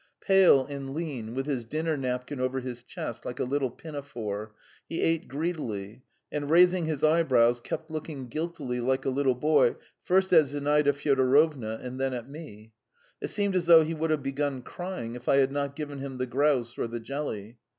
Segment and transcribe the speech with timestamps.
[0.21, 4.55] Pale and lean, with his dinner napkin over his chest like a little pinafore,
[4.89, 10.33] he ate greedily, and raising his eyebrows, kept looking guiltily, like a little boy, first
[10.33, 12.73] at Zinaida Fyodorovna and then at me.
[13.21, 16.17] It seemed as though he would have begun crying if I had not given him
[16.17, 17.59] the grouse or the jelly.